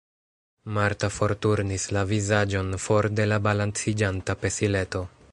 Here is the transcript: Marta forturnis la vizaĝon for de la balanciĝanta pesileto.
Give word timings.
Marta 0.77 1.09
forturnis 1.17 1.85
la 1.97 2.03
vizaĝon 2.11 2.73
for 2.85 3.09
de 3.19 3.27
la 3.33 3.39
balanciĝanta 3.49 4.37
pesileto. 4.45 5.03